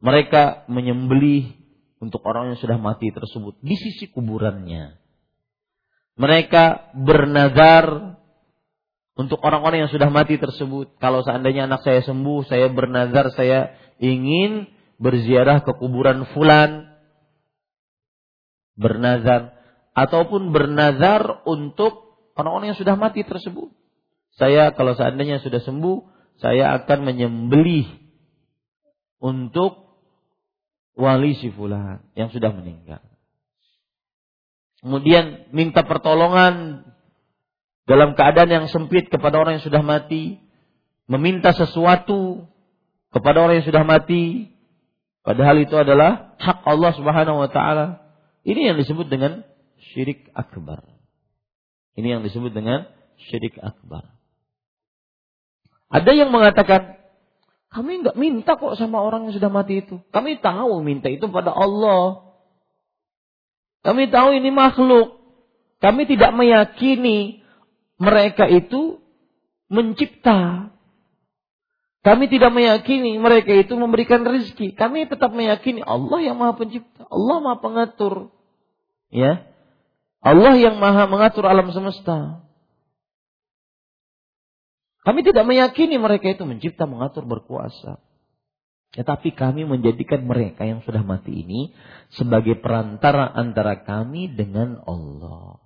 [0.00, 1.66] Mereka menyembelih
[2.00, 4.96] untuk orang yang sudah mati tersebut di sisi kuburannya.
[6.16, 8.16] Mereka bernazar
[9.16, 11.00] untuk orang-orang yang sudah mati tersebut.
[11.00, 14.68] Kalau seandainya anak saya sembuh, saya bernazar saya ingin
[15.00, 16.92] berziarah ke kuburan fulan.
[18.76, 19.56] Bernazar
[19.96, 23.72] ataupun bernazar untuk orang-orang yang sudah mati tersebut.
[24.36, 26.04] Saya kalau seandainya sudah sembuh,
[26.36, 27.88] saya akan menyembelih
[29.16, 29.96] untuk
[30.92, 33.00] wali si fulan yang sudah meninggal.
[34.84, 36.84] Kemudian minta pertolongan
[37.86, 40.42] dalam keadaan yang sempit kepada orang yang sudah mati,
[41.06, 42.50] meminta sesuatu
[43.14, 44.50] kepada orang yang sudah mati,
[45.22, 48.02] padahal itu adalah hak Allah Subhanahu wa taala.
[48.42, 49.46] Ini yang disebut dengan
[49.94, 50.82] syirik akbar.
[51.94, 52.90] Ini yang disebut dengan
[53.30, 54.10] syirik akbar.
[55.86, 56.98] Ada yang mengatakan,
[57.70, 60.02] kami nggak minta kok sama orang yang sudah mati itu.
[60.10, 62.34] Kami tahu minta itu pada Allah.
[63.86, 65.22] Kami tahu ini makhluk.
[65.78, 67.45] Kami tidak meyakini
[67.96, 69.00] mereka itu
[69.72, 70.70] mencipta.
[72.06, 74.78] Kami tidak meyakini mereka itu memberikan rezeki.
[74.78, 78.30] Kami tetap meyakini Allah yang Maha Pencipta, Allah Maha Pengatur.
[79.10, 79.50] Ya.
[80.22, 82.46] Allah yang Maha mengatur alam semesta.
[85.02, 88.02] Kami tidak meyakini mereka itu mencipta, mengatur, berkuasa.
[88.94, 91.74] Tetapi kami menjadikan mereka yang sudah mati ini
[92.14, 95.65] sebagai perantara antara kami dengan Allah.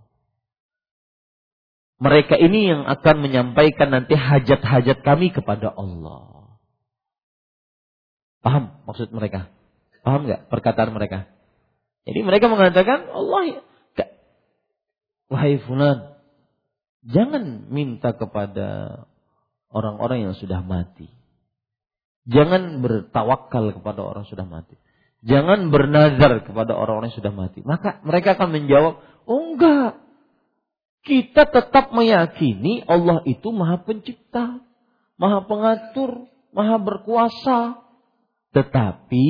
[2.01, 6.57] Mereka ini yang akan menyampaikan nanti hajat-hajat kami kepada Allah.
[8.41, 9.53] Paham maksud mereka?
[10.01, 11.29] Paham nggak perkataan mereka?
[12.09, 13.61] Jadi mereka mengatakan Allah,
[15.29, 16.17] wahai fulan,
[17.05, 19.05] jangan minta kepada
[19.69, 21.13] orang-orang yang sudah mati.
[22.25, 24.81] Jangan bertawakal kepada orang sudah mati.
[25.21, 27.61] Jangan bernazar kepada orang-orang yang sudah mati.
[27.61, 30.01] Maka mereka akan menjawab, oh enggak.
[31.01, 34.61] Kita tetap meyakini Allah itu maha pencipta,
[35.17, 37.81] maha pengatur, maha berkuasa.
[38.53, 39.29] Tetapi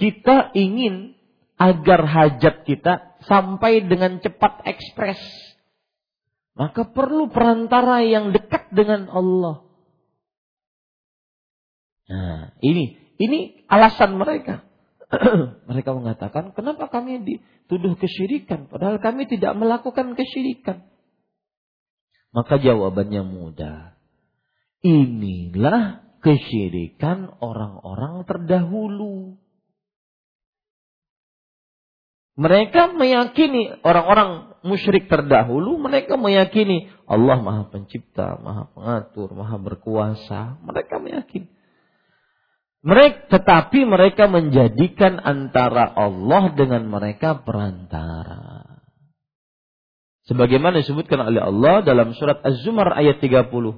[0.00, 1.16] kita ingin
[1.56, 5.20] agar hajat kita sampai dengan cepat ekspres
[6.56, 9.60] maka perlu perantara yang dekat dengan Allah.
[12.08, 14.64] Nah, ini ini alasan mereka.
[15.70, 20.82] mereka mengatakan, kenapa kami dituduh kesyirikan padahal kami tidak melakukan kesyirikan?
[22.34, 23.96] Maka jawabannya mudah.
[24.84, 29.40] Inilah kesyirikan orang-orang terdahulu.
[32.36, 40.60] Mereka meyakini orang-orang musyrik terdahulu, mereka meyakini Allah Maha Pencipta, Maha Pengatur, Maha Berkuasa.
[40.60, 41.48] Mereka meyakini.
[42.86, 48.78] Mereka, tetapi mereka menjadikan antara Allah dengan mereka perantara.
[50.30, 53.50] Sebagaimana disebutkan oleh Allah dalam surat Az-Zumar ayat 30.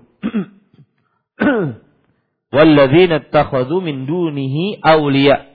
[2.55, 5.49] Walladzina ittakhadhu min dunihi awliya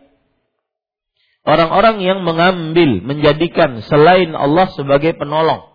[1.44, 5.70] orang-orang yang mengambil, menjadikan selain Allah sebagai penolong.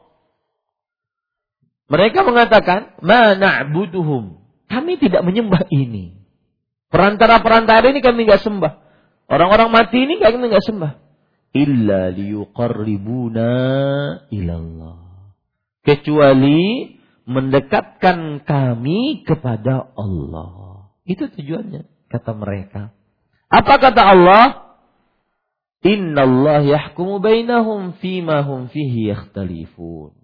[1.89, 6.18] Mereka mengatakan, "Ma na'buduhum." Kami tidak menyembah ini.
[6.89, 8.73] Perantara-perantara ini kami nggak sembah.
[9.29, 10.93] Orang-orang mati ini kami nggak sembah.
[11.53, 13.51] Illa liyuqarribuna
[14.33, 14.97] ilallah.
[15.85, 16.97] Kecuali
[17.29, 20.93] mendekatkan kami kepada Allah.
[21.05, 22.97] Itu tujuannya, kata mereka.
[23.49, 24.47] Apa kata Allah?
[25.85, 30.17] Inna Allah yahkumu bainahum fima hum fihi yakhtalifun.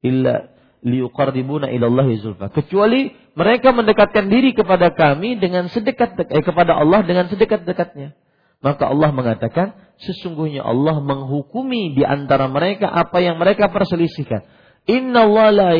[0.00, 0.48] Illa
[0.84, 2.48] liuqarribuna ila Allah zulfa.
[2.52, 8.16] Kecuali mereka mendekatkan diri kepada kami dengan sedekat eh, kepada Allah dengan sedekat-dekatnya.
[8.60, 9.72] Maka Allah mengatakan,
[10.04, 14.44] sesungguhnya Allah menghukumi di antara mereka apa yang mereka perselisihkan.
[14.84, 15.72] Inna la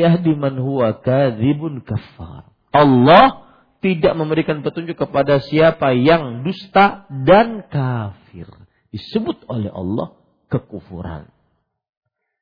[0.96, 2.48] kadzibun kafar.
[2.72, 3.50] Allah
[3.84, 8.48] tidak memberikan petunjuk kepada siapa yang dusta dan kafir
[8.92, 10.16] disebut oleh Allah
[10.52, 11.28] kekufuran.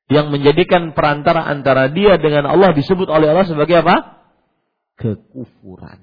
[0.09, 4.25] Yang menjadikan perantara antara dia dengan Allah disebut oleh Allah sebagai apa?
[4.97, 6.01] Kekufuran.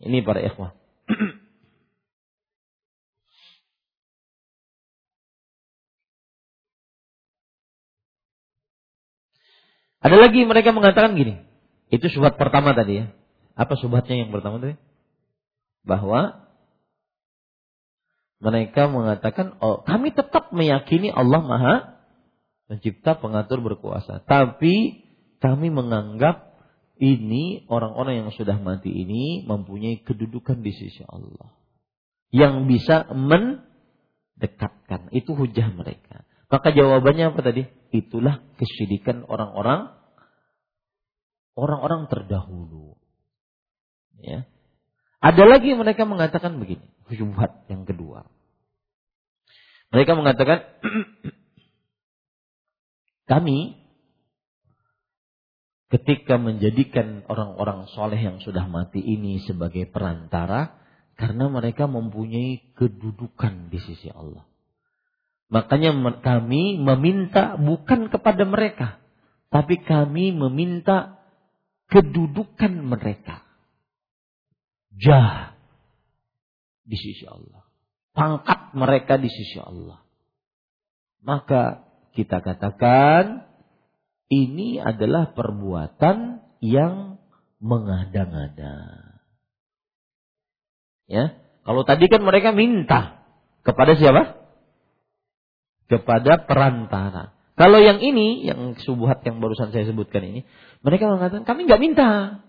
[0.00, 0.72] Ini para ikhwah.
[10.00, 11.44] Ada lagi mereka mengatakan gini.
[11.92, 13.12] Itu subhat pertama tadi ya.
[13.52, 14.80] Apa subhatnya yang pertama tadi?
[15.84, 16.49] Bahwa
[18.40, 22.00] mereka mengatakan, oh kami tetap meyakini Allah Maha
[22.70, 24.22] Pencipta, Pengatur, Berkuasa.
[24.24, 25.02] Tapi
[25.42, 26.54] kami menganggap
[27.02, 31.50] ini orang-orang yang sudah mati ini mempunyai kedudukan di sisi Allah.
[32.30, 35.10] Yang bisa mendekatkan.
[35.10, 36.22] Itu hujah mereka.
[36.46, 37.66] Maka jawabannya apa tadi?
[37.90, 39.90] Itulah kesyirikan orang-orang
[41.58, 42.94] orang-orang terdahulu.
[44.22, 44.46] Ya.
[45.20, 48.24] Ada lagi mereka mengatakan begini, syubhat yang kedua.
[49.92, 50.64] Mereka mengatakan
[53.30, 53.76] kami
[55.92, 60.80] ketika menjadikan orang-orang soleh yang sudah mati ini sebagai perantara
[61.20, 64.48] karena mereka mempunyai kedudukan di sisi Allah.
[65.50, 65.92] Makanya
[66.22, 69.02] kami meminta bukan kepada mereka,
[69.50, 71.20] tapi kami meminta
[71.90, 73.49] kedudukan mereka.
[74.96, 75.54] Jah
[76.82, 77.62] di sisi Allah.
[78.10, 80.02] Pangkat mereka di sisi Allah.
[81.22, 81.86] Maka
[82.16, 83.46] kita katakan
[84.30, 87.22] ini adalah perbuatan yang
[87.62, 88.78] mengada-ngada.
[91.10, 93.26] Ya, kalau tadi kan mereka minta
[93.66, 94.40] kepada siapa?
[95.90, 97.34] kepada perantara.
[97.58, 100.46] Kalau yang ini, yang subuhat yang barusan saya sebutkan ini,
[100.80, 102.40] mereka mengatakan kami nggak minta.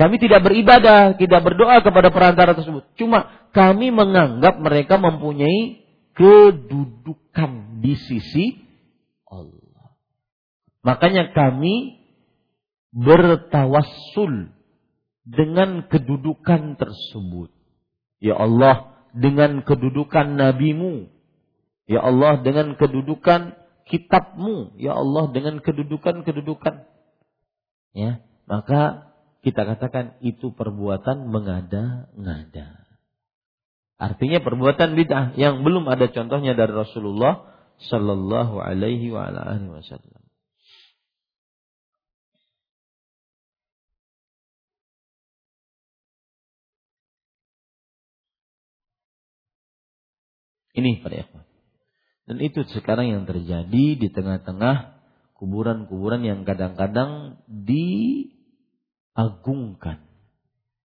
[0.00, 2.88] Kami tidak beribadah, tidak berdoa kepada perantara tersebut.
[2.96, 5.84] Cuma kami menganggap mereka mempunyai
[6.16, 8.64] kedudukan di sisi
[9.28, 9.92] Allah.
[10.80, 12.00] Makanya kami
[12.96, 14.56] bertawassul
[15.28, 17.52] dengan kedudukan tersebut.
[18.24, 21.12] Ya Allah, dengan kedudukan nabimu,
[21.90, 23.58] Ya Allah dengan kedudukan
[23.90, 24.78] kitabmu.
[24.78, 26.86] Ya Allah dengan kedudukan-kedudukan.
[27.90, 29.09] Ya, maka
[29.40, 32.84] kita katakan itu perbuatan mengada-ngada.
[34.00, 37.44] Artinya perbuatan bid'ah yang belum ada contohnya dari Rasulullah
[37.80, 40.20] sallallahu alaihi wasallam.
[50.70, 51.44] Ini para ikhwan.
[52.30, 55.02] Dan itu sekarang yang terjadi di tengah-tengah
[55.34, 57.42] kuburan-kuburan yang kadang-kadang
[59.14, 59.98] diagungkan.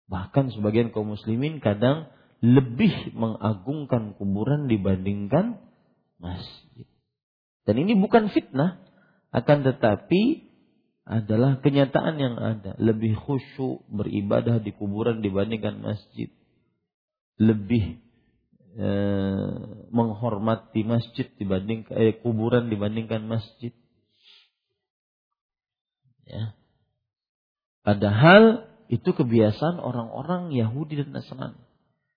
[0.05, 2.07] Bahkan sebagian kaum muslimin kadang
[2.39, 5.57] lebih mengagungkan kuburan dibandingkan
[6.21, 6.85] masjid.
[7.65, 8.77] Dan ini bukan fitnah,
[9.33, 10.45] akan tetapi
[11.05, 12.77] adalah kenyataan yang ada.
[12.77, 16.29] Lebih khusyuk beribadah di kuburan dibandingkan masjid.
[17.41, 18.05] Lebih
[18.75, 19.55] Eh,
[19.87, 23.71] menghormati masjid dibanding eh, kuburan dibandingkan masjid.
[26.27, 26.51] Ya.
[27.85, 31.61] Padahal itu kebiasaan orang-orang Yahudi dan Nasrani.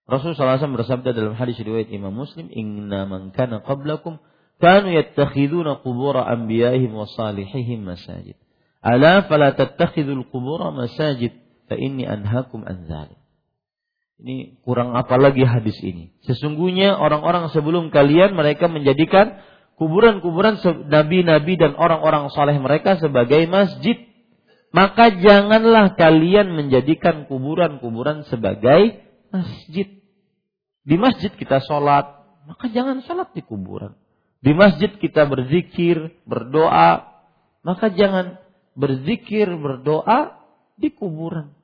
[0.08, 4.16] Rasulullah SAW bersabda dalam hadis riwayat Imam Muslim, "Inna man kana qablakum
[4.56, 8.40] kanu yattakhiduna qubur anbiya'ihim wa salihihim masajid.
[8.80, 11.36] Ala fala tattakhidul qubur masajid
[11.68, 13.20] fa inni anhaakum an dzalik."
[14.18, 16.16] Ini kurang apa lagi hadis ini.
[16.24, 19.38] Sesungguhnya orang-orang sebelum kalian mereka menjadikan
[19.78, 20.58] kuburan-kuburan
[20.90, 24.07] nabi-nabi dan orang-orang soleh mereka sebagai masjid.
[24.68, 29.00] Maka janganlah kalian menjadikan kuburan-kuburan sebagai
[29.32, 29.88] masjid.
[30.84, 32.04] Di masjid kita sholat,
[32.44, 33.96] maka jangan sholat di kuburan.
[34.44, 37.20] Di masjid kita berzikir, berdoa,
[37.64, 38.38] maka jangan
[38.76, 40.36] berzikir, berdoa
[40.78, 41.56] di kuburan.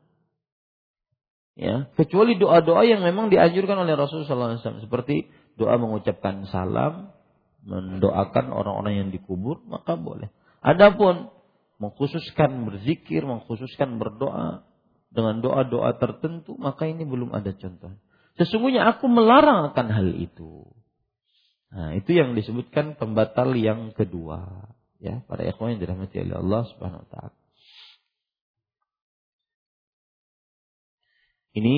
[1.54, 7.14] Ya, kecuali doa-doa yang memang dianjurkan oleh Rasulullah SAW seperti doa mengucapkan salam,
[7.62, 10.34] mendoakan orang-orang yang dikubur, maka boleh.
[10.58, 11.30] Adapun
[11.78, 14.66] mengkhususkan berzikir, mengkhususkan berdoa
[15.14, 17.94] dengan doa-doa tertentu, maka ini belum ada contoh.
[18.34, 20.66] Sesungguhnya aku melarang akan hal itu.
[21.70, 24.70] Nah, itu yang disebutkan pembatal yang kedua.
[24.98, 27.36] Ya, para ikhwan yang dirahmati oleh Allah Subhanahu wa taala.
[31.54, 31.76] Ini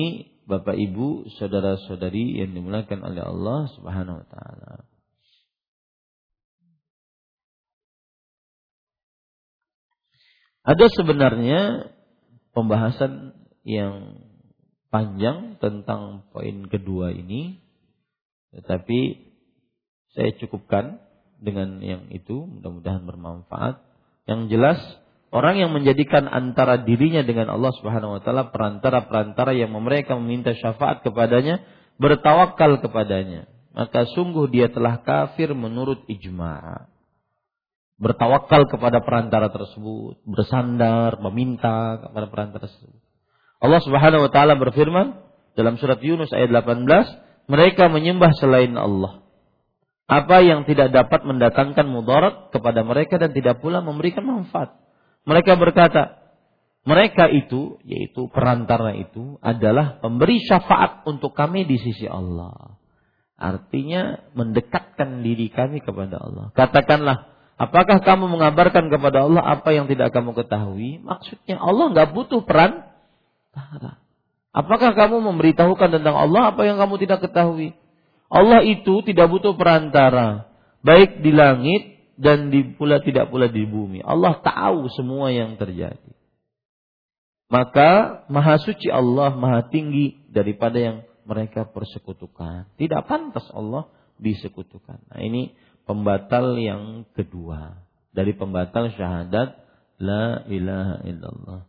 [0.49, 4.73] Bapak Ibu, saudara-saudari yang dimulakan oleh Allah Subhanahu wa taala.
[10.67, 11.87] Ada sebenarnya
[12.51, 13.31] pembahasan
[13.63, 14.19] yang
[14.91, 17.63] panjang tentang poin kedua ini,
[18.51, 19.31] tetapi
[20.11, 20.99] saya cukupkan
[21.39, 23.79] dengan yang itu, mudah-mudahan bermanfaat.
[24.27, 24.79] Yang jelas
[25.27, 31.03] Orang yang menjadikan antara dirinya dengan Allah Subhanahu wa taala perantara-perantara yang mereka meminta syafaat
[31.03, 31.67] kepadanya,
[31.99, 36.96] bertawakal kepadanya, maka sungguh dia telah kafir menurut ijma'.
[37.97, 43.01] Bertawakal kepada perantara tersebut, bersandar, meminta kepada perantara tersebut.
[43.57, 45.17] Allah Subhanahu wa taala berfirman
[45.57, 46.85] dalam surat Yunus ayat 18,
[47.49, 49.25] mereka menyembah selain Allah.
[50.07, 54.77] Apa yang tidak dapat mendatangkan mudarat kepada mereka dan tidak pula memberikan manfaat.
[55.27, 56.21] Mereka berkata,
[56.87, 62.79] mereka itu, yaitu perantara itu, adalah pemberi syafaat untuk kami di sisi Allah.
[63.35, 66.55] Artinya mendekatkan diri kami kepada Allah.
[66.55, 71.01] Katakanlah, apakah kamu mengabarkan kepada Allah apa yang tidak kamu ketahui?
[71.01, 72.85] Maksudnya Allah nggak butuh peran.
[74.53, 77.73] Apakah kamu memberitahukan tentang Allah apa yang kamu tidak ketahui?
[78.27, 80.49] Allah itu tidak butuh perantara.
[80.81, 84.01] Baik di langit dan di pula tidak pula di bumi.
[84.01, 86.13] Allah tahu semua yang terjadi.
[87.47, 92.67] Maka maha suci Allah maha tinggi daripada yang mereka persekutukan.
[92.75, 93.87] Tidak pantas Allah
[94.19, 94.99] disekutukan.
[95.07, 95.55] Nah, ini
[95.87, 97.81] pembatal yang kedua
[98.11, 99.55] dari pembatal syahadat
[99.97, 101.61] la ilaha illallah.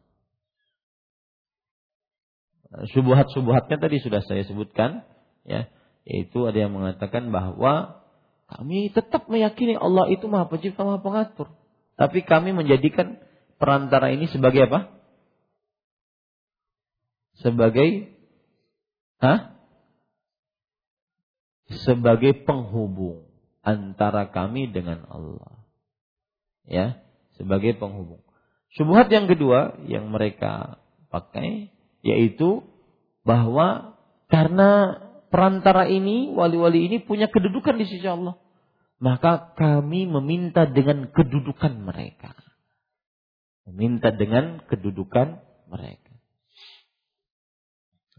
[2.92, 5.08] Subuhat-subuhatnya tadi sudah saya sebutkan,
[5.48, 5.72] ya,
[6.04, 8.04] yaitu ada yang mengatakan bahwa
[8.48, 11.48] kami tetap meyakini Allah itu Maha Pencipta, Maha Pengatur.
[11.96, 13.16] Tapi kami menjadikan
[13.56, 14.92] perantara ini sebagai apa?
[17.40, 18.18] Sebagai
[19.18, 19.58] Hah?
[21.84, 23.28] Sebagai penghubung
[23.62, 25.64] antara kami dengan Allah.
[26.68, 26.86] Ya,
[27.40, 28.22] sebagai penghubung.
[28.76, 31.72] Subhat yang kedua yang mereka pakai
[32.04, 32.62] yaitu
[33.24, 33.96] bahwa
[34.28, 35.00] karena
[35.32, 38.36] perantara ini, wali-wali ini punya kedudukan di sisi Allah.
[38.98, 42.34] Maka kami meminta dengan kedudukan mereka.
[43.68, 45.38] Meminta dengan kedudukan
[45.70, 46.12] mereka.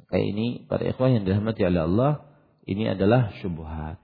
[0.09, 2.11] Kayak ini para ikhwah yang dirahmati oleh Allah,
[2.65, 4.01] ini adalah syubhat.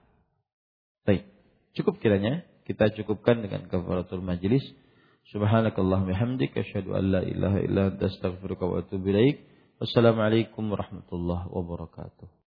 [1.75, 4.63] Cukup kiranya kita cukupkan dengan kafaratul majlis.
[5.29, 9.43] Subhanakallahumma hamdik asyhadu an la ilaha illa anta astaghfiruka wa atubu ilaik.
[9.77, 12.35] Wassalamualaikum warahmatullahi wabarakatuh.